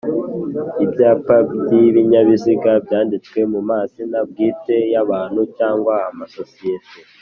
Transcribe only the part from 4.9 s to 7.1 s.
y abantu cyangwa amasosiyete